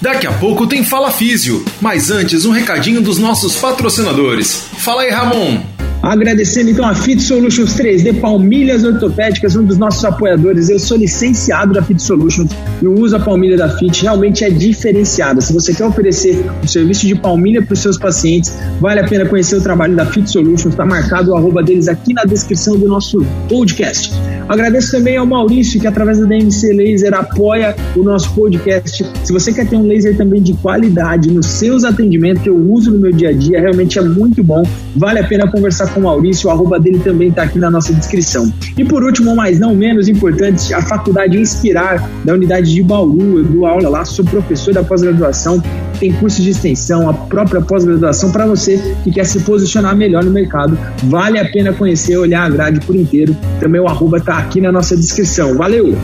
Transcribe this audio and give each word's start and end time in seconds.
Daqui 0.00 0.26
a 0.26 0.32
pouco 0.32 0.66
tem 0.66 0.82
Fala 0.82 1.10
Físio, 1.10 1.64
mas 1.80 2.10
antes 2.10 2.46
um 2.46 2.50
recadinho 2.50 3.02
dos 3.02 3.18
nossos 3.18 3.56
patrocinadores. 3.56 4.66
Fala 4.78 5.02
aí, 5.02 5.10
Ramon! 5.10 5.69
Agradecendo 6.02 6.70
então 6.70 6.86
a 6.86 6.94
Fit 6.94 7.20
Solutions 7.22 7.74
3D 7.74 8.20
Palmilhas 8.20 8.84
Ortopédicas, 8.84 9.54
um 9.54 9.64
dos 9.64 9.76
nossos 9.76 10.02
apoiadores. 10.02 10.70
Eu 10.70 10.78
sou 10.78 10.96
licenciado 10.96 11.74
da 11.74 11.82
Fit 11.82 12.02
Solutions 12.02 12.50
e 12.80 12.86
uso 12.86 13.18
da 13.18 13.22
palmilha 13.22 13.56
da 13.56 13.68
Fit 13.68 14.02
realmente 14.02 14.42
é 14.42 14.48
diferenciado. 14.48 15.42
Se 15.42 15.52
você 15.52 15.74
quer 15.74 15.84
oferecer 15.84 16.42
um 16.62 16.66
serviço 16.66 17.06
de 17.06 17.14
palmilha 17.14 17.60
para 17.60 17.74
os 17.74 17.80
seus 17.80 17.98
pacientes, 17.98 18.56
vale 18.80 19.00
a 19.00 19.06
pena 19.06 19.26
conhecer 19.26 19.56
o 19.56 19.60
trabalho 19.60 19.94
da 19.94 20.06
Fit 20.06 20.30
Solutions. 20.30 20.72
Está 20.72 20.86
marcado 20.86 21.32
o 21.32 21.36
arroba 21.36 21.62
deles 21.62 21.86
aqui 21.86 22.14
na 22.14 22.24
descrição 22.24 22.78
do 22.78 22.88
nosso 22.88 23.22
podcast. 23.46 24.10
Agradeço 24.48 24.90
também 24.90 25.16
ao 25.16 25.26
Maurício, 25.26 25.78
que 25.78 25.86
através 25.86 26.18
da 26.18 26.24
DMC 26.24 26.72
Laser 26.72 27.14
apoia 27.14 27.76
o 27.94 28.02
nosso 28.02 28.34
podcast. 28.34 29.06
Se 29.22 29.32
você 29.32 29.52
quer 29.52 29.68
ter 29.68 29.76
um 29.76 29.86
laser 29.86 30.16
também 30.16 30.42
de 30.42 30.54
qualidade 30.54 31.30
nos 31.30 31.46
seus 31.46 31.84
atendimentos, 31.84 32.42
que 32.42 32.48
eu 32.48 32.56
uso 32.56 32.90
no 32.90 32.98
meu 32.98 33.12
dia 33.12 33.28
a 33.28 33.32
dia, 33.32 33.60
realmente 33.60 33.98
é 33.98 34.02
muito 34.02 34.42
bom. 34.42 34.62
Vale 34.96 35.20
a 35.20 35.24
pena 35.24 35.48
conversar 35.48 35.89
com 35.94 36.00
o 36.00 36.02
Maurício, 36.04 36.48
o 36.48 36.52
arroba 36.52 36.78
dele 36.78 36.98
também 37.00 37.28
está 37.28 37.42
aqui 37.42 37.58
na 37.58 37.70
nossa 37.70 37.92
descrição. 37.92 38.52
E 38.76 38.84
por 38.84 39.02
último, 39.02 39.34
mas 39.34 39.58
não 39.58 39.74
menos 39.74 40.08
importante, 40.08 40.72
a 40.74 40.82
Faculdade 40.82 41.38
Inspirar, 41.38 42.08
da 42.24 42.34
unidade 42.34 42.72
de 42.72 42.82
Bauru. 42.82 43.38
Eu 43.38 43.44
dou 43.44 43.66
aula 43.66 43.88
lá, 43.88 44.04
sou 44.04 44.24
professor 44.24 44.74
da 44.74 44.82
pós-graduação, 44.82 45.62
tem 45.98 46.12
curso 46.12 46.42
de 46.42 46.50
extensão, 46.50 47.08
a 47.08 47.12
própria 47.14 47.60
pós-graduação 47.60 48.30
para 48.32 48.46
você 48.46 48.78
que 49.04 49.10
quer 49.10 49.24
se 49.24 49.40
posicionar 49.40 49.96
melhor 49.96 50.24
no 50.24 50.30
mercado. 50.30 50.78
Vale 51.04 51.38
a 51.38 51.44
pena 51.50 51.72
conhecer, 51.72 52.16
olhar 52.16 52.44
a 52.44 52.48
grade 52.48 52.80
por 52.80 52.96
inteiro. 52.96 53.36
Também 53.58 53.80
o 53.80 53.88
arroba 53.88 54.18
está 54.18 54.38
aqui 54.38 54.60
na 54.60 54.72
nossa 54.72 54.96
descrição. 54.96 55.56
Valeu! 55.56 55.96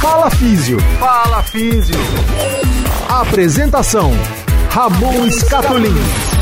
Fala 0.00 0.30
Físio. 0.30 0.78
Fala 0.98 1.42
Físio. 1.42 1.96
Apresentação: 3.08 4.12
Ramon 4.70 5.30
Scatolin. 5.30 6.39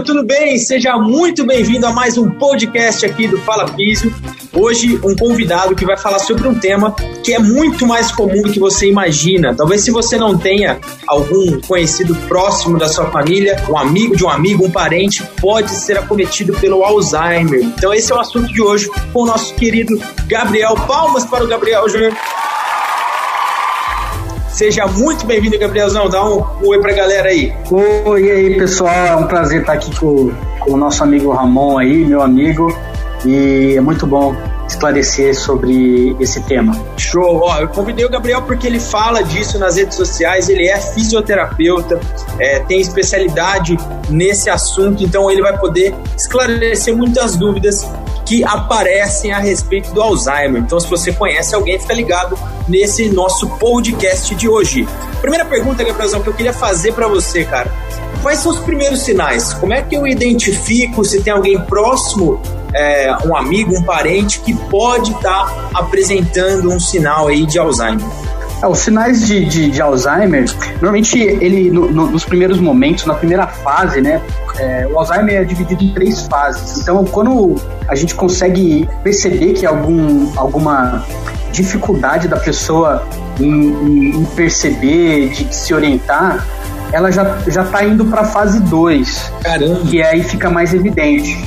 Físio, 0.00 0.04
tudo 0.04 0.24
bem? 0.24 0.58
Seja 0.58 0.96
muito 0.96 1.44
bem-vindo 1.46 1.86
a 1.86 1.92
mais 1.92 2.16
um 2.16 2.30
podcast 2.30 3.04
aqui 3.04 3.28
do 3.28 3.38
Fala 3.38 3.68
Físio. 3.68 4.12
Hoje, 4.52 4.98
um 5.04 5.14
convidado 5.14 5.74
que 5.74 5.84
vai 5.84 5.96
falar 5.96 6.18
sobre 6.18 6.48
um 6.48 6.54
tema 6.54 6.94
que 7.24 7.32
é 7.32 7.38
muito 7.38 7.86
mais 7.86 8.10
comum 8.10 8.42
do 8.42 8.52
que 8.52 8.58
você 8.58 8.88
imagina. 8.88 9.54
Talvez 9.54 9.82
se 9.82 9.90
você 9.90 10.16
não 10.16 10.36
tenha 10.36 10.78
algum 11.06 11.60
conhecido 11.60 12.14
próximo 12.28 12.78
da 12.78 12.88
sua 12.88 13.10
família, 13.10 13.62
um 13.68 13.76
amigo 13.76 14.16
de 14.16 14.24
um 14.24 14.28
amigo, 14.28 14.64
um 14.64 14.70
parente, 14.70 15.22
pode 15.40 15.70
ser 15.70 15.98
acometido 15.98 16.52
pelo 16.54 16.82
Alzheimer. 16.82 17.62
Então, 17.62 17.92
esse 17.92 18.12
é 18.12 18.14
o 18.14 18.20
assunto 18.20 18.52
de 18.52 18.60
hoje 18.60 18.90
com 19.12 19.22
o 19.22 19.26
nosso 19.26 19.54
querido 19.54 20.00
Gabriel. 20.26 20.74
Palmas 20.86 21.24
para 21.24 21.44
o 21.44 21.46
Gabriel 21.46 21.88
Júnior. 21.88 22.14
Seja 24.52 24.86
muito 24.86 25.24
bem-vindo, 25.26 25.58
Gabrielzão. 25.58 26.08
Dá 26.08 26.24
um 26.28 26.44
oi 26.64 26.80
pra 26.80 26.92
galera 26.92 27.28
aí. 27.28 27.52
Oi, 27.70 28.24
e 28.24 28.30
aí, 28.30 28.58
pessoal. 28.58 28.92
É 28.92 29.16
um 29.16 29.26
prazer 29.26 29.60
estar 29.60 29.74
aqui 29.74 29.94
com, 29.98 30.32
com 30.60 30.72
o 30.72 30.76
nosso 30.76 31.02
amigo 31.02 31.30
Ramon 31.30 31.78
aí, 31.78 32.04
meu 32.04 32.20
amigo. 32.20 32.76
E 33.24 33.74
é 33.76 33.80
muito 33.80 34.06
bom 34.06 34.34
esclarecer 34.70 35.34
sobre 35.34 36.16
esse 36.20 36.40
tema. 36.42 36.72
Show! 36.96 37.40
Ó, 37.42 37.58
eu 37.58 37.68
convidei 37.68 38.04
o 38.04 38.08
Gabriel 38.08 38.42
porque 38.42 38.66
ele 38.66 38.78
fala 38.78 39.22
disso 39.22 39.58
nas 39.58 39.76
redes 39.76 39.96
sociais, 39.96 40.48
ele 40.48 40.68
é 40.68 40.78
fisioterapeuta, 40.78 42.00
é, 42.38 42.60
tem 42.60 42.80
especialidade 42.80 43.76
nesse 44.08 44.48
assunto, 44.48 45.02
então 45.02 45.30
ele 45.30 45.42
vai 45.42 45.58
poder 45.58 45.94
esclarecer 46.16 46.96
muitas 46.96 47.36
dúvidas 47.36 47.84
que 48.30 48.44
aparecem 48.44 49.32
a 49.32 49.40
respeito 49.40 49.92
do 49.92 50.00
Alzheimer. 50.00 50.62
Então, 50.62 50.78
se 50.78 50.88
você 50.88 51.12
conhece 51.12 51.52
alguém, 51.52 51.80
fica 51.80 51.92
ligado 51.92 52.38
nesse 52.68 53.08
nosso 53.08 53.48
podcast 53.58 54.32
de 54.36 54.48
hoje. 54.48 54.86
Primeira 55.20 55.44
pergunta, 55.44 55.82
Gabrielzão, 55.82 56.22
que 56.22 56.28
eu 56.28 56.34
queria 56.34 56.52
fazer 56.52 56.92
para 56.92 57.08
você, 57.08 57.44
cara. 57.44 57.74
Quais 58.22 58.38
são 58.38 58.52
os 58.52 58.60
primeiros 58.60 59.00
sinais? 59.00 59.52
Como 59.54 59.74
é 59.74 59.82
que 59.82 59.96
eu 59.96 60.06
identifico 60.06 61.04
se 61.04 61.24
tem 61.24 61.32
alguém 61.32 61.60
próximo, 61.62 62.40
é, 62.72 63.12
um 63.26 63.34
amigo, 63.34 63.76
um 63.76 63.82
parente, 63.82 64.38
que 64.38 64.54
pode 64.54 65.10
estar 65.10 65.46
tá 65.46 65.70
apresentando 65.74 66.70
um 66.70 66.78
sinal 66.78 67.26
aí 67.26 67.44
de 67.44 67.58
Alzheimer? 67.58 68.06
É, 68.62 68.66
os 68.66 68.78
sinais 68.78 69.26
de, 69.26 69.44
de, 69.44 69.70
de, 69.70 69.80
Alzheimer, 69.80 70.44
normalmente 70.74 71.18
ele 71.18 71.70
no, 71.70 71.90
no, 71.90 72.10
nos 72.10 72.24
primeiros 72.24 72.58
momentos, 72.58 73.06
na 73.06 73.14
primeira 73.14 73.46
fase, 73.46 74.00
né? 74.00 74.20
É, 74.58 74.86
o 74.90 74.98
Alzheimer 74.98 75.40
é 75.40 75.44
dividido 75.44 75.82
em 75.82 75.92
três 75.94 76.26
fases. 76.26 76.78
Então, 76.82 77.04
quando 77.04 77.56
a 77.88 77.94
gente 77.94 78.14
consegue 78.14 78.88
perceber 79.02 79.54
que 79.54 79.64
algum, 79.64 80.30
alguma 80.36 81.04
dificuldade 81.52 82.28
da 82.28 82.36
pessoa 82.36 83.06
em, 83.38 84.10
em 84.10 84.24
perceber, 84.36 85.30
de 85.30 85.54
se 85.54 85.72
orientar, 85.72 86.46
ela 86.92 87.10
já, 87.10 87.38
já 87.46 87.64
tá 87.64 87.84
indo 87.84 88.04
para 88.04 88.22
a 88.22 88.24
fase 88.24 88.60
2. 88.60 89.32
Caramba! 89.42 89.80
Que 89.86 90.02
aí 90.02 90.22
fica 90.22 90.50
mais 90.50 90.74
evidente. 90.74 91.38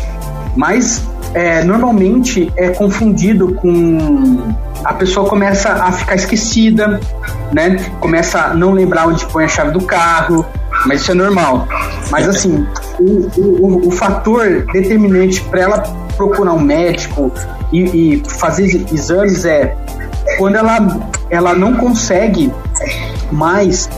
Mas 0.55 1.03
é, 1.33 1.63
normalmente 1.63 2.51
é 2.55 2.69
confundido 2.69 3.53
com 3.55 4.53
a 4.83 4.93
pessoa 4.93 5.27
começa 5.27 5.71
a 5.71 5.91
ficar 5.91 6.15
esquecida, 6.15 6.99
né? 7.53 7.77
Começa 7.99 8.39
a 8.39 8.53
não 8.53 8.71
lembrar 8.71 9.07
onde 9.07 9.25
põe 9.27 9.45
a 9.45 9.47
chave 9.47 9.71
do 9.71 9.81
carro, 9.81 10.45
mas 10.85 11.01
isso 11.01 11.11
é 11.11 11.13
normal. 11.13 11.67
Mas 12.11 12.27
assim, 12.27 12.65
o, 12.99 13.29
o, 13.37 13.87
o 13.87 13.91
fator 13.91 14.65
determinante 14.73 15.41
para 15.41 15.61
ela 15.61 15.83
procurar 16.17 16.53
um 16.53 16.59
médico 16.59 17.31
e, 17.71 18.17
e, 18.17 18.23
fazer 18.27 18.85
exames 18.93 19.45
é 19.45 19.75
quando 20.37 20.55
ela, 20.55 21.09
ela 21.29 21.53
não 21.53 21.73
consegue 21.75 22.51
mais 23.31 23.89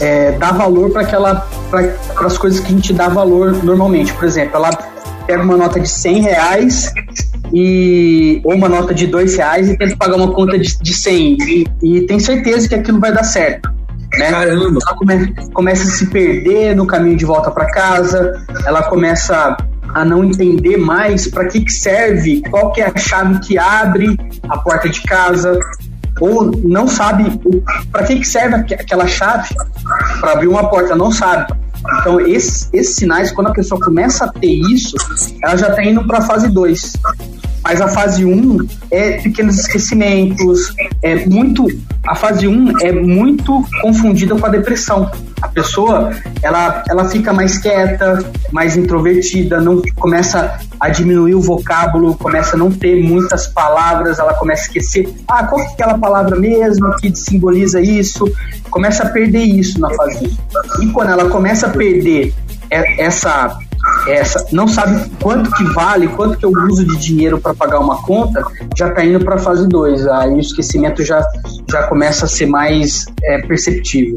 é, 0.00 0.32
dar 0.32 0.52
valor 0.52 0.90
para 0.90 1.02
aquela 1.02 1.46
para 1.70 2.26
as 2.26 2.36
coisas 2.36 2.60
que 2.60 2.66
a 2.66 2.70
gente 2.70 2.92
dá 2.92 3.08
valor 3.08 3.64
normalmente. 3.64 4.12
Por 4.12 4.24
exemplo, 4.24 4.56
ela 4.56 4.70
pega 5.32 5.42
uma 5.42 5.56
nota 5.56 5.80
de 5.80 5.88
100 5.88 6.20
reais 6.20 6.92
e 7.54 8.40
ou 8.44 8.54
uma 8.54 8.68
nota 8.68 8.92
de 8.92 9.06
dois 9.06 9.34
reais 9.34 9.68
e 9.68 9.76
tenta 9.78 9.96
pagar 9.96 10.16
uma 10.16 10.30
conta 10.32 10.58
de, 10.58 10.76
de 10.78 10.94
100 10.94 11.38
e, 11.40 11.66
e 11.82 12.00
tem 12.06 12.18
certeza 12.18 12.68
que 12.68 12.74
aquilo 12.74 13.00
vai 13.00 13.12
dar 13.12 13.24
certo. 13.24 13.72
Né? 14.18 14.30
Caramba! 14.30 14.78
Ela 14.82 14.96
come, 14.96 15.34
começa 15.54 15.84
a 15.84 15.90
se 15.90 16.06
perder 16.06 16.76
no 16.76 16.86
caminho 16.86 17.16
de 17.16 17.24
volta 17.24 17.50
para 17.50 17.66
casa, 17.70 18.44
ela 18.66 18.82
começa 18.82 19.56
a 19.94 20.04
não 20.04 20.22
entender 20.22 20.76
mais 20.76 21.28
para 21.28 21.46
que, 21.46 21.60
que 21.60 21.72
serve, 21.72 22.42
qual 22.50 22.70
que 22.72 22.82
é 22.82 22.92
a 22.94 22.98
chave 22.98 23.38
que 23.40 23.58
abre 23.58 24.16
a 24.50 24.58
porta 24.58 24.88
de 24.88 25.02
casa, 25.02 25.58
ou 26.20 26.50
não 26.62 26.86
sabe 26.86 27.40
para 27.90 28.04
que, 28.04 28.16
que 28.16 28.26
serve 28.26 28.56
aquela 28.74 29.06
chave 29.06 29.48
para 30.20 30.32
abrir 30.32 30.48
uma 30.48 30.68
porta, 30.68 30.94
não 30.94 31.10
sabe. 31.10 31.54
Então, 32.00 32.20
esses, 32.20 32.68
esses 32.72 32.94
sinais, 32.96 33.32
quando 33.32 33.48
a 33.48 33.52
pessoa 33.52 33.80
começa 33.80 34.24
a 34.24 34.28
ter 34.28 34.52
isso, 34.72 34.96
ela 35.42 35.56
já 35.56 35.68
está 35.68 35.84
indo 35.84 36.06
para 36.06 36.18
a 36.18 36.22
fase 36.22 36.48
2. 36.48 36.92
Mas 37.62 37.80
a 37.80 37.88
fase 37.88 38.24
1 38.24 38.28
um 38.28 38.66
é 38.90 39.18
pequenos 39.18 39.58
esquecimentos, 39.58 40.74
é 41.00 41.24
muito. 41.26 41.66
A 42.06 42.14
fase 42.14 42.48
1 42.48 42.52
um 42.52 42.80
é 42.80 42.90
muito 42.90 43.64
confundida 43.80 44.34
com 44.34 44.44
a 44.44 44.48
depressão. 44.48 45.10
A 45.40 45.48
pessoa 45.48 46.10
ela, 46.42 46.82
ela 46.88 47.08
fica 47.08 47.32
mais 47.32 47.58
quieta, 47.58 48.18
mais 48.50 48.76
introvertida, 48.76 49.60
não 49.60 49.80
começa 49.96 50.58
a 50.82 50.88
diminuir 50.88 51.36
o 51.36 51.40
vocábulo, 51.40 52.16
começa 52.16 52.56
a 52.56 52.58
não 52.58 52.68
ter 52.68 53.00
muitas 53.04 53.46
palavras, 53.46 54.18
ela 54.18 54.34
começa 54.34 54.62
a 54.62 54.66
esquecer. 54.66 55.08
Ah, 55.28 55.46
qual 55.46 55.60
que 55.60 55.68
é 55.68 55.72
aquela 55.74 55.96
palavra 55.96 56.36
mesmo 56.36 56.92
que 56.96 57.14
simboliza 57.14 57.80
isso? 57.80 58.24
Começa 58.68 59.04
a 59.04 59.08
perder 59.08 59.44
isso 59.44 59.78
na 59.78 59.90
fase 59.90 60.36
1. 60.80 60.82
E 60.82 60.90
quando 60.90 61.12
ela 61.12 61.30
começa 61.30 61.68
a 61.68 61.70
perder 61.70 62.34
essa 62.98 63.56
essa, 64.08 64.46
não 64.50 64.66
sabe 64.66 65.08
quanto 65.20 65.52
que 65.52 65.64
vale, 65.72 66.08
quanto 66.08 66.36
que 66.36 66.44
eu 66.44 66.50
uso 66.50 66.84
de 66.84 66.96
dinheiro 66.96 67.40
para 67.40 67.54
pagar 67.54 67.78
uma 67.78 68.02
conta, 68.02 68.44
já 68.76 68.88
está 68.88 69.04
indo 69.04 69.24
para 69.24 69.36
a 69.36 69.38
fase 69.38 69.68
2. 69.68 70.06
Aí 70.08 70.32
o 70.32 70.40
esquecimento 70.40 71.04
já, 71.04 71.24
já 71.70 71.84
começa 71.84 72.24
a 72.24 72.28
ser 72.28 72.46
mais 72.46 73.06
é, 73.22 73.38
perceptível. 73.42 74.16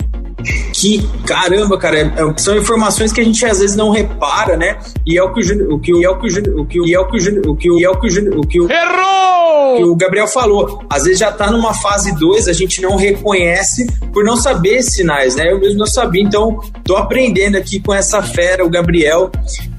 Que 0.73 1.07
caramba, 1.25 1.77
cara, 1.77 1.99
é, 1.99 2.13
são 2.37 2.57
informações 2.57 3.11
que 3.11 3.21
a 3.21 3.23
gente 3.23 3.45
às 3.45 3.59
vezes 3.59 3.75
não 3.75 3.89
repara, 3.89 4.55
né? 4.57 4.77
E 5.05 5.17
é 5.17 5.23
o 5.23 5.33
que 5.33 5.41
o, 5.41 5.75
o 5.75 5.79
que 5.79 5.93
o, 5.93 6.03
é 6.03 6.09
o 6.09 6.19
que 6.19 6.27
o, 6.27 6.61
o 6.61 6.65
que 6.65 6.79
o, 6.79 6.93
é 6.93 6.99
o 6.99 7.07
que 7.07 7.17
o, 7.17 7.51
o 7.51 7.55
que 7.55 7.71
o, 7.71 7.83
é 7.83 7.89
o 7.89 7.99
que 7.99 8.19
o, 8.19 8.39
o 8.39 8.47
que 8.47 8.61
o 8.61 8.71
Errou! 8.71 9.77
Que 9.77 9.83
o 9.83 9.95
Gabriel 9.95 10.27
falou. 10.27 10.83
Às 10.89 11.03
vezes 11.03 11.19
já 11.19 11.31
tá 11.31 11.51
numa 11.51 11.73
fase 11.73 12.13
2, 12.15 12.47
a 12.47 12.53
gente 12.53 12.81
não 12.81 12.95
reconhece 12.95 13.87
por 14.13 14.23
não 14.23 14.37
saber 14.37 14.83
sinais, 14.83 15.35
né? 15.35 15.51
Eu 15.51 15.59
mesmo 15.59 15.79
não 15.79 15.87
sabia, 15.87 16.21
então 16.21 16.59
tô 16.83 16.95
aprendendo 16.95 17.57
aqui 17.57 17.79
com 17.79 17.93
essa 17.93 18.21
fera, 18.21 18.65
o 18.65 18.69
Gabriel. 18.69 19.31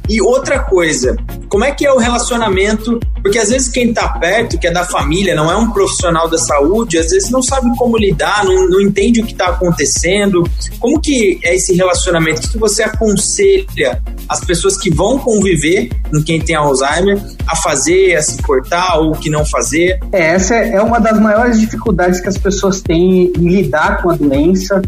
E 0.08 0.20
outra 0.20 0.60
coisa, 0.60 1.16
como 1.48 1.64
é 1.64 1.72
que 1.72 1.86
é 1.86 1.92
o 1.92 1.98
relacionamento? 1.98 3.00
Porque 3.22 3.38
às 3.38 3.48
vezes 3.48 3.68
quem 3.68 3.90
está 3.90 4.08
perto, 4.08 4.58
que 4.58 4.66
é 4.66 4.70
da 4.70 4.84
família, 4.84 5.34
não 5.34 5.50
é 5.50 5.56
um 5.56 5.70
profissional 5.70 6.28
da 6.28 6.38
saúde, 6.38 6.98
às 6.98 7.10
vezes 7.10 7.30
não 7.30 7.42
sabe 7.42 7.68
como 7.76 7.96
lidar, 7.96 8.44
não, 8.44 8.68
não 8.68 8.80
entende 8.80 9.20
o 9.20 9.26
que 9.26 9.32
está 9.32 9.48
acontecendo. 9.48 10.48
Como 10.78 11.00
que 11.00 11.38
é 11.42 11.54
esse 11.54 11.74
relacionamento? 11.74 12.46
O 12.46 12.50
que 12.50 12.58
você 12.58 12.82
aconselha 12.82 14.02
as 14.28 14.40
pessoas 14.40 14.76
que 14.76 14.90
vão 14.90 15.18
conviver 15.18 15.90
com 16.10 16.22
quem 16.22 16.40
tem 16.40 16.56
Alzheimer 16.56 17.20
a 17.46 17.56
fazer, 17.56 18.16
a 18.16 18.22
se 18.22 18.36
portar 18.42 18.98
ou 18.98 19.12
que 19.12 19.30
não 19.30 19.44
fazer? 19.44 19.98
É, 20.12 20.34
essa 20.34 20.54
é 20.54 20.80
uma 20.80 20.98
das 20.98 21.18
maiores 21.18 21.60
dificuldades 21.60 22.20
que 22.20 22.28
as 22.28 22.38
pessoas 22.38 22.80
têm 22.80 23.32
em 23.36 23.48
lidar 23.48 24.02
com 24.02 24.10
a 24.10 24.14
doença, 24.14 24.82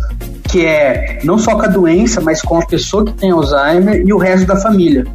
que 0.50 0.64
é 0.64 1.20
não 1.25 1.38
só 1.38 1.55
com 1.55 1.62
a 1.62 1.69
doença, 1.69 2.20
mas 2.20 2.43
com 2.43 2.58
a 2.58 2.66
pessoa 2.66 3.05
que 3.05 3.12
tem 3.12 3.31
Alzheimer 3.31 4.02
e 4.05 4.12
o 4.12 4.19
resto 4.19 4.46
da 4.46 4.56
família. 4.56 5.06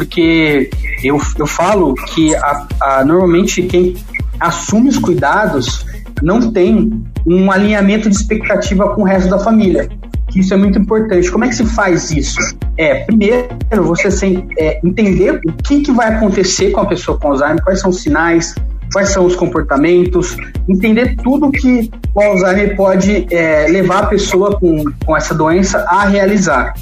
Porque 0.00 0.70
eu, 1.04 1.20
eu 1.38 1.46
falo 1.46 1.92
que 1.94 2.34
a, 2.34 2.66
a, 2.80 3.04
normalmente 3.04 3.62
quem 3.64 3.94
assume 4.40 4.88
os 4.88 4.96
cuidados 4.96 5.84
não 6.22 6.50
tem 6.50 7.04
um 7.26 7.52
alinhamento 7.52 8.08
de 8.08 8.16
expectativa 8.16 8.94
com 8.94 9.02
o 9.02 9.04
resto 9.04 9.28
da 9.28 9.38
família. 9.38 9.90
Isso 10.34 10.54
é 10.54 10.56
muito 10.56 10.78
importante. 10.78 11.30
Como 11.30 11.44
é 11.44 11.48
que 11.48 11.54
se 11.54 11.66
faz 11.66 12.10
isso? 12.10 12.38
É, 12.78 13.04
primeiro, 13.04 13.48
você 13.82 14.10
sem, 14.10 14.48
é, 14.58 14.80
entender 14.82 15.38
o 15.46 15.52
que, 15.52 15.82
que 15.82 15.92
vai 15.92 16.14
acontecer 16.14 16.70
com 16.70 16.80
a 16.80 16.86
pessoa 16.86 17.18
com 17.18 17.28
Alzheimer, 17.28 17.62
quais 17.62 17.80
são 17.80 17.90
os 17.90 18.00
sinais, 18.00 18.54
quais 18.94 19.10
são 19.10 19.26
os 19.26 19.36
comportamentos, 19.36 20.34
entender 20.66 21.14
tudo 21.16 21.50
que 21.50 21.90
o 22.14 22.22
Alzheimer 22.22 22.74
pode 22.74 23.26
é, 23.30 23.66
levar 23.68 24.04
a 24.04 24.06
pessoa 24.06 24.58
com, 24.58 24.82
com 25.04 25.14
essa 25.14 25.34
doença 25.34 25.84
a 25.90 26.06
realizar, 26.06 26.72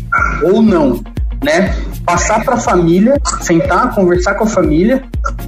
ou 0.44 0.62
não, 0.62 1.02
né? 1.42 1.74
Passar 2.08 2.42
para 2.42 2.54
a 2.54 2.58
família, 2.58 3.20
sentar, 3.42 3.94
conversar 3.94 4.34
com 4.34 4.44
a 4.44 4.46
família, 4.46 5.04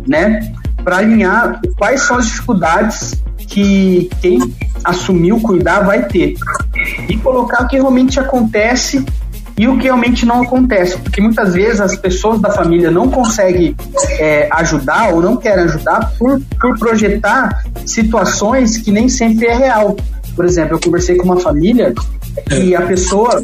né? 0.06 0.52
Para 0.84 0.98
alinhar 0.98 1.58
quais 1.78 2.02
são 2.02 2.18
as 2.18 2.26
dificuldades 2.26 3.14
que 3.48 4.10
quem 4.20 4.38
assumiu 4.84 5.40
cuidar 5.40 5.80
vai 5.80 6.06
ter. 6.06 6.34
E 7.08 7.16
colocar 7.16 7.64
o 7.64 7.66
que 7.66 7.76
realmente 7.76 8.20
acontece 8.20 9.02
e 9.56 9.66
o 9.66 9.78
que 9.78 9.84
realmente 9.84 10.26
não 10.26 10.42
acontece, 10.42 10.98
porque 10.98 11.22
muitas 11.22 11.54
vezes 11.54 11.80
as 11.80 11.96
pessoas 11.96 12.38
da 12.42 12.50
família 12.50 12.90
não 12.90 13.08
conseguem 13.08 13.74
é, 14.18 14.46
ajudar 14.52 15.14
ou 15.14 15.22
não 15.22 15.38
querem 15.38 15.64
ajudar 15.64 16.12
por, 16.18 16.40
por 16.60 16.78
projetar 16.78 17.64
situações 17.86 18.76
que 18.76 18.92
nem 18.92 19.08
sempre 19.08 19.46
é 19.46 19.54
real. 19.54 19.96
Por 20.36 20.44
exemplo, 20.44 20.76
eu 20.76 20.80
conversei 20.80 21.16
com 21.16 21.24
uma 21.24 21.40
família 21.40 21.94
e 22.50 22.74
a 22.74 22.82
pessoa 22.82 23.42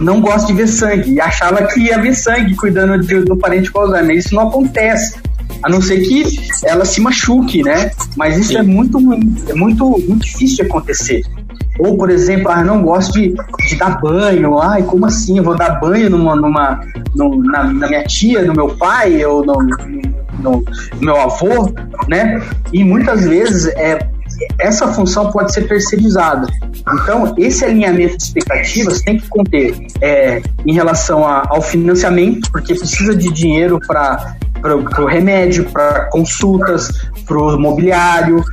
não 0.00 0.20
gosta 0.20 0.46
de 0.46 0.52
ver 0.52 0.66
sangue 0.66 1.14
e 1.14 1.20
achava 1.20 1.66
que 1.66 1.80
ia 1.80 2.00
ver 2.00 2.14
sangue 2.14 2.54
cuidando 2.54 2.98
de, 3.04 3.20
do 3.20 3.36
parente 3.36 3.70
com 3.70 3.80
Alzheimer. 3.80 4.16
Isso 4.16 4.34
não 4.34 4.48
acontece. 4.48 5.16
A 5.62 5.68
não 5.68 5.80
ser 5.80 6.00
que 6.00 6.24
ela 6.64 6.84
se 6.84 7.00
machuque, 7.00 7.62
né? 7.62 7.90
Mas 8.16 8.36
isso 8.38 8.56
é 8.56 8.62
muito, 8.62 8.98
é 9.48 9.54
muito, 9.54 9.90
muito 10.06 10.24
difícil 10.24 10.56
de 10.56 10.62
acontecer. 10.62 11.22
Ou, 11.78 11.96
por 11.96 12.10
exemplo, 12.10 12.50
ah, 12.50 12.62
não 12.62 12.82
gosto 12.82 13.14
de, 13.14 13.34
de 13.68 13.76
dar 13.76 14.00
banho. 14.00 14.58
Ai, 14.58 14.82
como 14.82 15.06
assim? 15.06 15.38
Eu 15.38 15.44
vou 15.44 15.56
dar 15.56 15.80
banho 15.80 16.08
numa, 16.10 16.36
numa, 16.36 16.80
na, 17.14 17.64
na 17.64 17.88
minha 17.88 18.04
tia, 18.04 18.42
no 18.42 18.54
meu 18.54 18.68
pai, 18.76 19.24
ou 19.24 19.44
no, 19.44 19.54
no, 19.54 19.72
no 20.38 20.64
meu 21.00 21.20
avô, 21.20 21.72
né? 22.08 22.40
E 22.72 22.84
muitas 22.84 23.24
vezes 23.24 23.66
é, 23.76 24.06
essa 24.58 24.88
função 24.88 25.30
pode 25.30 25.52
ser 25.52 25.68
terceirizada. 25.68 26.46
Então, 27.02 27.34
esse 27.38 27.64
alinhamento 27.64 28.16
de 28.16 28.24
expectativas 28.24 29.00
tem 29.02 29.18
que 29.18 29.28
conter 29.28 29.74
é, 30.00 30.42
em 30.66 30.72
relação 30.72 31.26
a, 31.26 31.44
ao 31.48 31.62
financiamento, 31.62 32.50
porque 32.50 32.74
precisa 32.74 33.14
de 33.14 33.32
dinheiro 33.32 33.78
para 33.86 34.36
o 34.98 35.06
remédio, 35.06 35.64
para 35.70 36.06
consultas, 36.10 36.90
para 37.26 37.38
o 37.38 37.58
mobiliário, 37.58 38.44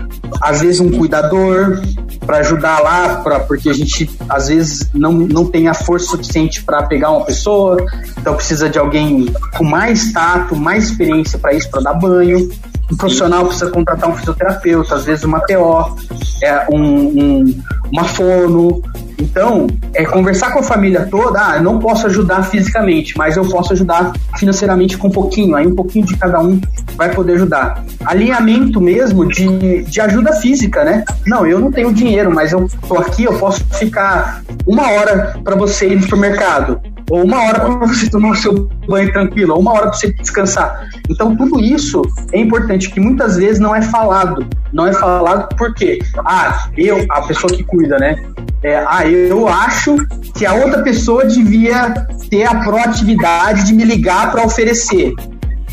às 0.41 0.61
vezes 0.61 0.79
um 0.79 0.91
cuidador 0.91 1.81
para 2.25 2.37
ajudar 2.37 2.79
lá, 2.79 3.15
pra, 3.17 3.39
porque 3.39 3.69
a 3.69 3.73
gente 3.73 4.09
às 4.29 4.47
vezes 4.47 4.89
não, 4.93 5.11
não 5.11 5.45
tem 5.45 5.67
a 5.67 5.73
força 5.73 6.07
suficiente 6.07 6.63
para 6.63 6.83
pegar 6.83 7.11
uma 7.11 7.25
pessoa, 7.25 7.85
então 8.17 8.35
precisa 8.35 8.69
de 8.69 8.77
alguém 8.77 9.33
com 9.57 9.63
mais 9.63 10.11
tato, 10.11 10.55
mais 10.55 10.85
experiência 10.85 11.39
para 11.39 11.53
isso, 11.53 11.69
para 11.69 11.81
dar 11.81 11.93
banho. 11.93 12.49
Um 12.91 12.97
profissional 12.97 13.45
precisa 13.45 13.71
contratar 13.71 14.09
um 14.09 14.15
fisioterapeuta, 14.15 14.95
às 14.95 15.05
vezes 15.05 15.23
uma 15.23 15.39
TO, 15.41 15.97
é, 16.43 16.65
um, 16.69 16.79
um, 16.79 17.61
uma 17.91 18.03
fono, 18.03 18.81
então, 19.21 19.67
é 19.93 20.03
conversar 20.03 20.51
com 20.51 20.59
a 20.59 20.63
família 20.63 21.07
toda, 21.09 21.39
ah, 21.39 21.57
eu 21.57 21.63
não 21.63 21.77
posso 21.77 22.07
ajudar 22.07 22.41
fisicamente, 22.43 23.15
mas 23.15 23.37
eu 23.37 23.47
posso 23.47 23.71
ajudar 23.73 24.13
financeiramente 24.37 24.97
com 24.97 25.07
um 25.07 25.11
pouquinho, 25.11 25.55
aí 25.55 25.67
um 25.67 25.75
pouquinho 25.75 26.05
de 26.05 26.17
cada 26.17 26.39
um 26.39 26.59
vai 26.95 27.13
poder 27.13 27.33
ajudar. 27.33 27.83
Alinhamento 28.03 28.81
mesmo 28.81 29.27
de, 29.27 29.83
de 29.83 30.01
ajuda 30.01 30.33
física, 30.33 30.83
né? 30.83 31.03
Não, 31.27 31.45
eu 31.45 31.59
não 31.59 31.71
tenho 31.71 31.93
dinheiro, 31.93 32.33
mas 32.33 32.51
eu 32.51 32.67
tô 32.87 32.97
aqui, 32.97 33.25
eu 33.25 33.37
posso 33.37 33.63
ficar 33.75 34.41
uma 34.65 34.89
hora 34.89 35.39
para 35.43 35.55
você 35.55 35.87
ir 35.89 35.95
no 35.97 36.01
supermercado 36.01 36.81
ou 37.09 37.23
uma 37.23 37.43
hora 37.43 37.59
para 37.59 37.87
você 37.87 38.09
tomar 38.09 38.31
o 38.31 38.35
seu 38.35 38.69
banho 38.87 39.11
tranquilo, 39.11 39.53
ou 39.53 39.59
uma 39.59 39.71
hora 39.71 39.89
para 39.89 39.93
você 39.93 40.13
descansar. 40.13 40.87
Então, 41.09 41.35
tudo 41.35 41.59
isso 41.59 42.01
é 42.31 42.39
importante, 42.39 42.89
que 42.89 42.99
muitas 42.99 43.37
vezes 43.37 43.59
não 43.59 43.75
é 43.75 43.81
falado. 43.81 44.45
Não 44.71 44.87
é 44.87 44.93
falado 44.93 45.53
porque, 45.57 45.99
ah, 46.25 46.67
eu, 46.77 47.05
a 47.09 47.21
pessoa 47.21 47.51
que 47.51 47.63
cuida, 47.63 47.97
né? 47.97 48.15
É, 48.63 48.83
ah, 48.87 49.05
eu 49.07 49.47
acho 49.47 49.97
que 50.35 50.45
a 50.45 50.53
outra 50.53 50.83
pessoa 50.83 51.25
devia 51.25 51.93
ter 52.29 52.45
a 52.45 52.55
proatividade 52.55 53.65
de 53.65 53.73
me 53.73 53.83
ligar 53.83 54.31
para 54.31 54.45
oferecer. 54.45 55.13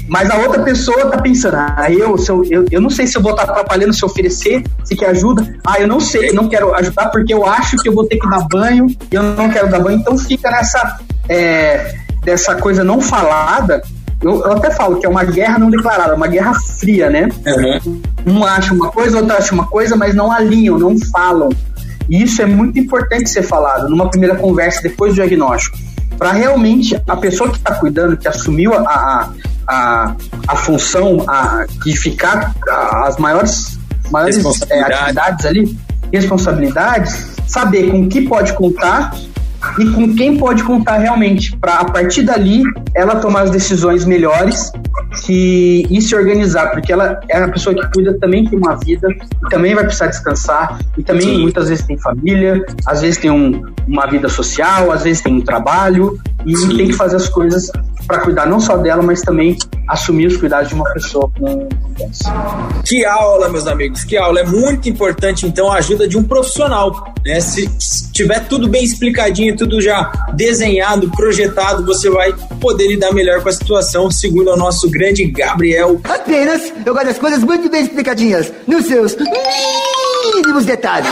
Mas 0.09 0.31
a 0.31 0.39
outra 0.39 0.63
pessoa 0.63 1.11
tá 1.11 1.19
pensando, 1.19 1.57
ah, 1.57 1.87
eu, 1.91 2.17
se 2.17 2.31
eu, 2.31 2.43
eu, 2.45 2.65
eu 2.71 2.81
não 2.81 2.89
sei 2.89 3.07
se 3.07 3.19
eu 3.19 3.23
vou 3.23 3.33
estar 3.33 3.45
atrapalhando 3.45 3.93
se 3.93 4.05
oferecer, 4.05 4.65
se 4.83 4.97
quer 4.97 5.11
ajuda. 5.11 5.47
Ah, 5.67 5.79
eu 5.79 5.87
não 5.87 6.01
sei, 6.01 6.33
não 6.33 6.49
quero 6.49 6.75
ajudar 6.75 7.11
porque 7.11 7.33
eu 7.33 7.45
acho 7.45 7.77
que 7.77 7.89
eu 7.89 7.93
vou 7.93 8.07
ter 8.07 8.19
que 8.19 8.29
dar 8.29 8.47
banho 8.49 8.87
e 8.89 9.15
eu 9.15 9.23
não 9.23 9.51
quero 9.51 9.71
dar 9.71 9.81
banho. 9.81 9.99
Então 9.99 10.17
fica 10.17 10.51
nessa, 10.51 10.99
é, 11.29 11.95
dessa 12.25 12.55
coisa 12.57 12.83
não 12.83 13.01
falada. 13.01 13.83
Eu, 14.21 14.43
eu, 14.45 14.53
até 14.53 14.71
falo 14.71 14.99
que 14.99 15.07
é 15.07 15.09
uma 15.09 15.25
guerra 15.25 15.59
não 15.59 15.71
declarada, 15.71 16.15
uma 16.15 16.27
guerra 16.27 16.53
fria, 16.55 17.09
né? 17.09 17.29
Uhum. 17.47 18.03
Um 18.27 18.45
acha 18.45 18.75
uma 18.75 18.91
coisa, 18.91 19.19
outro 19.19 19.37
acha 19.37 19.55
uma 19.55 19.67
coisa, 19.67 19.97
mas 19.97 20.15
não 20.15 20.33
alinham, 20.33 20.79
não 20.79 20.99
falam. 20.99 21.51
E 22.09 22.23
isso 22.23 22.43
é 22.43 22.47
muito 22.47 22.79
importante 22.79 23.29
ser 23.31 23.43
falado 23.43 23.89
numa 23.89 24.11
primeira 24.11 24.35
conversa 24.35 24.83
depois 24.83 25.13
do 25.13 25.17
diagnóstico. 25.17 25.79
Para 26.17 26.33
realmente 26.33 27.01
a 27.07 27.17
pessoa 27.17 27.51
que 27.51 27.59
está 27.59 27.75
cuidando, 27.75 28.17
que 28.17 28.27
assumiu 28.27 28.75
a, 28.75 28.81
a, 28.81 29.29
a, 29.69 30.17
a 30.49 30.57
função 30.57 31.25
a, 31.29 31.65
de 31.85 31.97
ficar 31.97 32.53
a, 32.69 33.07
as 33.07 33.19
maiores, 33.19 33.79
maiores 34.11 34.43
é, 34.69 34.81
atividades 34.81 35.47
ali, 35.47 35.79
responsabilidades, 36.13 37.27
saber 37.47 37.91
com 37.91 38.09
que 38.09 38.23
pode 38.23 38.53
contar 38.55 39.15
e 39.79 39.91
com 39.91 40.15
quem 40.15 40.37
pode 40.37 40.63
contar 40.63 40.99
realmente, 40.99 41.57
para 41.57 41.75
a 41.75 41.85
partir 41.85 42.23
dali 42.23 42.63
ela 42.95 43.17
tomar 43.17 43.43
as 43.43 43.51
decisões 43.51 44.05
melhores 44.05 44.73
e 45.29 46.01
se 46.01 46.15
organizar, 46.15 46.71
porque 46.71 46.93
ela 46.93 47.21
é 47.29 47.39
uma 47.39 47.49
pessoa 47.49 47.75
que 47.75 47.93
cuida, 47.93 48.19
também 48.19 48.45
tem 48.45 48.59
uma 48.59 48.77
vida, 48.77 49.09
e 49.11 49.49
também 49.49 49.75
vai 49.75 49.85
precisar 49.85 50.09
descansar, 50.09 50.79
e 50.97 51.03
também 51.03 51.23
Sim. 51.23 51.43
muitas 51.43 51.69
vezes 51.69 51.85
tem 51.87 51.99
família, 51.99 52.65
às 52.87 53.01
vezes 53.01 53.19
tem 53.19 53.31
um, 53.31 53.65
uma 53.87 54.07
vida 54.07 54.29
social, 54.29 54.91
às 54.93 55.03
vezes 55.03 55.23
tem 55.23 55.35
um 55.35 55.41
trabalho, 55.41 56.19
e 56.45 56.57
Sim. 56.57 56.77
tem 56.77 56.87
que 56.89 56.95
fazer 56.95 57.17
as 57.17 57.29
coisas 57.29 57.71
para 58.09 58.21
cuidar 58.21 58.47
não 58.47 58.59
só 58.59 58.79
dela, 58.79 59.03
mas 59.03 59.21
também 59.21 59.57
assumir 59.87 60.27
os 60.27 60.37
cuidados 60.39 60.71
de 60.71 60.75
uma 60.75 60.91
pessoa 60.95 61.31
com 61.39 61.69
câncer. 61.97 62.33
Que 62.85 63.05
aula, 63.05 63.51
meus 63.51 63.67
amigos, 63.67 64.03
que 64.03 64.17
aula. 64.17 64.41
É 64.41 64.47
muito 64.47 64.89
importante, 64.89 65.47
então, 65.47 65.71
a 65.71 65.77
ajuda 65.77 66.09
de 66.09 66.17
um 66.17 66.25
profissional. 66.25 67.15
Né? 67.25 67.39
Se 67.41 67.69
tiver 68.13 68.49
tudo 68.49 68.67
bem 68.67 68.83
explicadinho, 68.83 69.55
tudo 69.55 69.79
já 69.81 70.11
desenhado, 70.33 71.11
projetado, 71.11 71.85
você 71.85 72.09
vai 72.09 72.35
poder 72.59 72.89
lidar 72.89 73.13
melhor 73.13 73.43
com 73.43 73.51
a 73.51 73.53
situação, 73.53 74.11
segundo 74.11 74.53
o 74.53 74.57
nosso 74.57 74.91
grande 74.91 75.27
Gabriel. 75.27 76.01
Apenas 76.05 76.73
eu 76.85 76.95
gosto 76.95 77.07
das 77.07 77.19
coisas 77.19 77.45
muito 77.45 77.69
bem 77.71 77.83
explicadinhas, 77.83 78.51
nos 78.67 78.87
seus 78.87 79.17
mínimos 80.35 80.65
detalhes. 80.65 81.11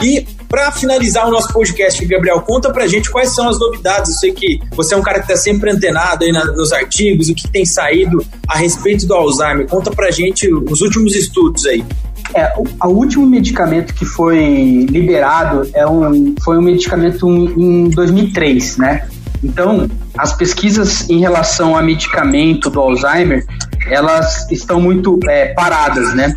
E 0.00 0.26
para 0.52 0.70
finalizar 0.70 1.26
o 1.26 1.30
nosso 1.30 1.50
podcast, 1.50 2.04
Gabriel, 2.04 2.42
conta 2.42 2.70
pra 2.70 2.86
gente 2.86 3.10
quais 3.10 3.34
são 3.34 3.48
as 3.48 3.58
novidades. 3.58 4.10
Eu 4.10 4.18
sei 4.18 4.32
que 4.32 4.60
você 4.76 4.92
é 4.92 4.96
um 4.98 5.00
cara 5.00 5.22
que 5.22 5.28
tá 5.28 5.34
sempre 5.34 5.70
antenado 5.70 6.24
aí 6.24 6.30
nos 6.30 6.74
artigos, 6.74 7.30
o 7.30 7.34
que 7.34 7.48
tem 7.48 7.64
saído 7.64 8.22
a 8.46 8.58
respeito 8.58 9.06
do 9.06 9.14
Alzheimer. 9.14 9.66
Conta 9.66 9.90
pra 9.90 10.10
gente 10.10 10.52
os 10.52 10.82
últimos 10.82 11.16
estudos 11.16 11.64
aí. 11.64 11.82
É, 12.34 12.52
o, 12.58 12.86
o 12.86 12.90
último 12.90 13.26
medicamento 13.26 13.94
que 13.94 14.04
foi 14.04 14.86
liberado 14.90 15.70
é 15.72 15.86
um, 15.86 16.34
foi 16.44 16.58
um 16.58 16.62
medicamento 16.62 17.26
em 17.30 17.88
2003, 17.88 18.76
né? 18.76 19.08
Então, 19.42 19.88
as 20.18 20.34
pesquisas 20.34 21.08
em 21.08 21.18
relação 21.18 21.74
a 21.74 21.82
medicamento 21.82 22.68
do 22.68 22.78
Alzheimer, 22.78 23.46
elas 23.90 24.50
estão 24.50 24.78
muito 24.78 25.18
é, 25.26 25.54
paradas, 25.54 26.14
né? 26.14 26.36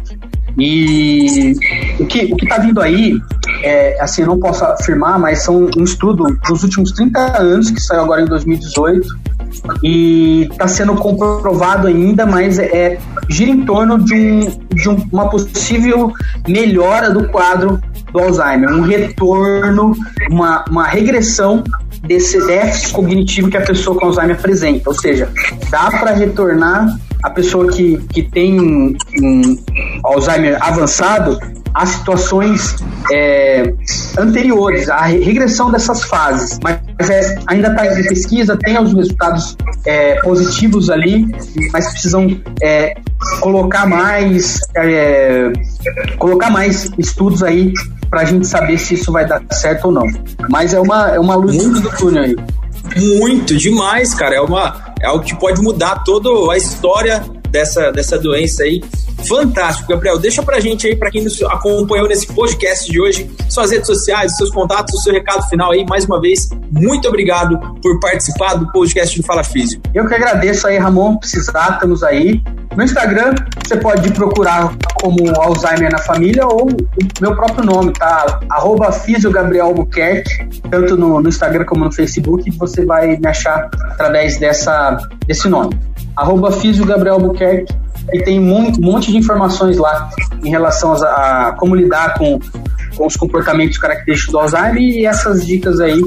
E 0.58 1.54
o 2.00 2.06
que 2.06 2.34
o 2.34 2.38
está 2.42 2.58
vindo 2.60 2.82
aí, 2.82 3.18
é, 3.64 4.00
assim, 4.02 4.22
eu 4.22 4.28
não 4.28 4.40
posso 4.40 4.64
afirmar, 4.64 5.20
mas 5.20 5.44
são 5.44 5.70
um 5.78 5.84
estudo 5.84 6.26
dos 6.48 6.64
últimos 6.64 6.92
30 6.94 7.42
anos, 7.42 7.72
que 7.72 7.82
saiu 7.82 8.02
agora 8.02 8.22
em 8.22 8.26
2018, 8.26 9.08
e 9.84 10.48
está 10.52 10.68
sendo 10.68 10.96
comprovado 10.96 11.88
ainda, 11.88 12.26
mas 12.26 12.60
é, 12.60 12.98
gira 13.30 13.52
em 13.52 13.66
torno 13.66 14.04
de, 14.04 14.14
um, 14.16 14.40
de 14.74 14.90
um, 14.90 15.08
uma 15.12 15.30
possível 15.30 16.12
melhora 16.48 17.10
do 17.10 17.28
quadro 17.30 17.82
do 18.12 18.20
Alzheimer, 18.20 18.70
um 18.70 18.82
retorno, 18.82 19.94
uma, 20.30 20.64
uma 20.70 20.88
regressão 20.88 21.64
desse 22.04 22.46
déficit 22.46 22.94
cognitivo 22.94 23.50
que 23.50 23.58
a 23.58 23.62
pessoa 23.62 23.98
com 24.00 24.06
Alzheimer 24.06 24.38
apresenta. 24.38 24.90
Ou 24.90 24.96
seja, 24.96 25.30
dá 25.70 25.90
para 25.90 26.12
retornar 26.12 26.98
a 27.24 27.30
pessoa 27.30 27.72
que, 27.72 27.98
que 28.14 28.24
tem 28.24 28.60
um 28.60 28.96
Alzheimer 30.14 30.58
avançado 30.62 31.40
a 31.74 31.86
situações 31.86 32.78
é, 33.12 33.74
anteriores, 34.18 34.90
a 34.90 35.02
regressão 35.02 35.70
dessas 35.70 36.04
fases. 36.06 36.58
Mas 36.64 37.10
é, 37.10 37.38
ainda 37.48 37.68
está 37.68 37.86
em 38.00 38.04
pesquisa, 38.08 38.58
tem 38.58 38.82
os 38.82 38.94
resultados 38.94 39.58
é, 39.86 40.16
positivos 40.22 40.90
ali, 40.90 41.28
mas 41.74 41.92
precisam 41.92 42.28
é, 42.64 42.96
colocar 43.42 43.86
mais 43.86 44.62
é, 44.78 45.52
colocar 46.18 46.50
mais 46.50 46.90
estudos 46.98 47.44
aí 47.44 47.74
para 48.10 48.22
a 48.22 48.26
gente 48.26 48.48
saber 48.48 48.78
se 48.78 48.94
isso 48.94 49.12
vai 49.12 49.26
dar 49.28 49.42
certo 49.52 49.86
ou 49.86 49.92
não. 49.92 50.08
Mas 50.50 50.74
é 50.74 50.80
uma, 50.80 51.10
é 51.10 51.20
uma 51.20 51.36
luz 51.36 51.56
muito 51.56 51.82
do 51.82 51.90
túnel 51.98 52.24
aí. 52.24 52.36
Muito, 53.18 53.58
demais, 53.58 54.14
cara. 54.14 54.36
É, 54.36 54.42
uma, 54.42 54.94
é 55.02 55.08
algo 55.08 55.24
que 55.24 55.36
pode 55.36 55.62
mudar 55.62 56.04
toda 56.06 56.30
a 56.54 56.58
história 56.58 57.22
dessa, 57.56 57.90
dessa 57.92 58.20
doença 58.20 58.64
aí. 58.64 58.84
Fantástico, 59.26 59.88
Gabriel. 59.88 60.20
Deixa 60.20 60.44
pra 60.44 60.60
gente 60.60 60.86
aí, 60.88 60.96
pra 60.96 61.10
quem 61.10 61.24
nos 61.24 61.42
acompanhou 61.44 62.08
nesse 62.08 62.28
podcast 62.28 62.92
de 62.92 63.00
hoje, 63.00 63.32
suas 63.50 63.72
redes 63.72 63.88
sociais, 63.88 64.36
seus 64.36 64.52
contatos, 64.52 64.94
o 64.94 65.02
seu 65.02 65.14
recado 65.14 65.48
final 65.48 65.72
aí. 65.72 65.86
Mais 65.86 66.06
uma 66.06 66.20
vez, 66.20 66.50
muito 66.70 67.08
obrigado 67.08 67.58
por 67.82 67.98
participar 68.02 68.56
do 68.56 68.70
podcast 68.74 69.20
do 69.20 69.26
Fala 69.26 69.44
Físico. 69.44 69.82
Eu 69.94 70.06
que 70.06 70.14
agradeço 70.14 70.68
aí, 70.68 70.78
Ramon. 70.78 71.16
Precisar, 71.18 71.76
estamos 71.76 72.04
aí. 72.04 72.44
No 72.76 72.84
Instagram, 72.84 73.34
você 73.66 73.78
pode 73.78 74.12
procurar 74.12 74.76
como 75.02 75.18
Alzheimer 75.40 75.90
na 75.90 76.00
Família 76.00 76.46
ou 76.46 76.68
o 76.68 76.78
meu 77.22 77.34
próprio 77.34 77.66
nome, 77.66 77.94
tá? 77.94 78.42
Arroba 78.50 78.92
tanto 80.70 80.98
no, 80.98 81.22
no, 81.22 81.30
Instagram 81.30 81.64
como 81.64 81.86
no 81.86 81.92
Facebook, 81.92 82.52
você 82.58 82.86
vai 82.86 83.16
me 83.16 83.28
achar 83.28 83.70
através 83.92 84.38
dessa, 84.38 84.98
desse 85.26 85.48
nome. 85.48 85.80
Arroba 86.16 86.50
Gabriel 86.86 87.16
Albuquerque 87.16 87.74
e 88.14 88.24
tem 88.24 88.40
um 88.40 88.72
monte 88.80 89.12
de 89.12 89.18
informações 89.18 89.78
lá 89.78 90.10
em 90.44 90.50
relação 90.50 90.94
a, 90.94 91.50
a 91.50 91.52
como 91.54 91.76
lidar 91.76 92.18
com, 92.18 92.40
com 92.96 93.08
os 93.08 93.16
comportamentos 93.16 93.78
característicos 93.78 94.32
do 94.32 94.40
Alzheimer 94.40 94.78
e 94.78 95.06
essas 95.06 95.46
dicas 95.46 95.80
aí 95.80 96.00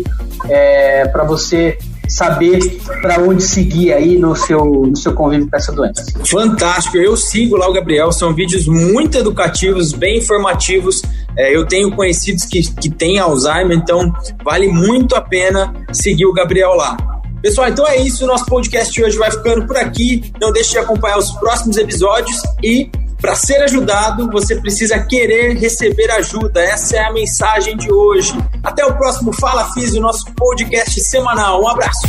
é, 0.48 1.06
para 1.08 1.24
você 1.24 1.76
saber 2.08 2.58
para 3.02 3.20
onde 3.20 3.42
seguir 3.42 3.92
aí 3.92 4.16
no 4.18 4.34
seu, 4.34 4.64
no 4.64 4.96
seu 4.96 5.12
convívio 5.12 5.48
com 5.50 5.56
essa 5.56 5.70
doença. 5.72 6.04
Fantástico, 6.24 6.96
eu 6.96 7.16
sigo 7.16 7.56
lá 7.56 7.68
o 7.68 7.72
Gabriel, 7.72 8.10
são 8.12 8.34
vídeos 8.34 8.66
muito 8.66 9.18
educativos, 9.18 9.92
bem 9.92 10.18
informativos. 10.18 11.02
É, 11.36 11.54
eu 11.54 11.66
tenho 11.66 11.94
conhecidos 11.94 12.46
que, 12.46 12.62
que 12.62 12.88
têm 12.88 13.18
Alzheimer, 13.18 13.76
então 13.76 14.10
vale 14.42 14.68
muito 14.68 15.14
a 15.14 15.20
pena 15.20 15.74
seguir 15.92 16.24
o 16.24 16.32
Gabriel 16.32 16.72
lá. 16.74 16.96
Pessoal, 17.42 17.68
então 17.68 17.86
é 17.86 17.96
isso. 17.96 18.26
Nosso 18.26 18.46
podcast 18.46 18.92
de 18.92 19.04
hoje 19.04 19.16
vai 19.16 19.30
ficando 19.30 19.66
por 19.66 19.76
aqui. 19.76 20.32
Não 20.40 20.52
deixe 20.52 20.70
de 20.70 20.78
acompanhar 20.78 21.18
os 21.18 21.30
próximos 21.32 21.76
episódios 21.76 22.40
e 22.62 22.90
para 23.20 23.34
ser 23.34 23.60
ajudado, 23.62 24.30
você 24.30 24.54
precisa 24.60 24.96
querer 25.00 25.56
receber 25.58 26.08
ajuda. 26.12 26.62
Essa 26.62 26.98
é 26.98 27.04
a 27.04 27.12
mensagem 27.12 27.76
de 27.76 27.92
hoje. 27.92 28.32
Até 28.62 28.86
o 28.86 28.94
próximo 28.96 29.32
Fala 29.32 29.72
Físio, 29.72 30.00
nosso 30.00 30.24
podcast 30.36 31.00
semanal. 31.00 31.62
Um 31.62 31.68
abraço. 31.68 32.06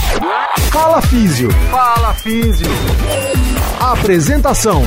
Fala 0.71 1.01
Físio. 1.01 1.49
Fala 1.71 2.13
Físio. 2.13 2.67
Apresentação: 3.79 4.83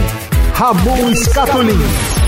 Ramon 0.55 1.15
Scatolin. 1.17 2.22